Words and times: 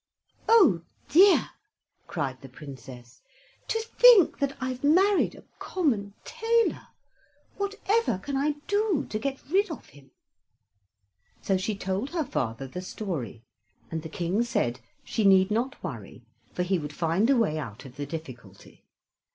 "Oh, 0.49 0.81
dear," 1.09 1.51
cried 2.07 2.41
the 2.41 2.49
Princess, 2.49 3.21
"to 3.67 3.79
think 3.99 4.39
that 4.39 4.57
I've 4.59 4.83
married 4.83 5.35
a 5.35 5.43
common 5.59 6.15
tailor! 6.25 6.87
Whatever 7.57 8.17
can 8.17 8.35
I 8.35 8.53
do 8.67 9.05
to 9.07 9.19
get 9.19 9.47
rid 9.51 9.69
of 9.69 9.89
him?" 9.89 10.09
So 11.43 11.55
she 11.55 11.75
told 11.75 12.09
her 12.15 12.25
father 12.25 12.67
the 12.67 12.81
story, 12.81 13.43
and 13.91 14.01
the 14.01 14.09
King 14.09 14.41
said 14.41 14.79
she 15.03 15.23
need 15.23 15.51
not 15.51 15.83
worry, 15.83 16.25
for 16.51 16.63
he 16.63 16.79
would 16.79 16.93
find 16.95 17.29
a 17.29 17.37
way 17.37 17.59
out 17.59 17.85
of 17.85 17.97
the 17.97 18.07
difficulty. 18.07 18.83